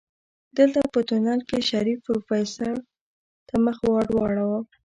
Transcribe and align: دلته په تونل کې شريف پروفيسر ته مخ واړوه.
دلته 0.57 0.79
په 0.93 0.99
تونل 1.07 1.39
کې 1.49 1.59
شريف 1.69 1.99
پروفيسر 2.07 2.75
ته 3.47 3.55
مخ 3.65 3.77
واړوه. 4.17 4.59